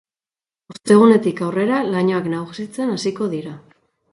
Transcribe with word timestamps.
Ostegunetik 0.73 1.43
aurrera 1.49 1.81
lainoak 1.91 2.31
nagusitzen 2.35 2.95
hasiko 2.95 3.29
dira. 3.37 3.55